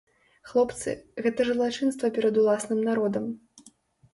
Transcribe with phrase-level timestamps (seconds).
[0.51, 0.93] Хлопцы,
[1.25, 3.25] гэта ж злачынства перад уласным народам.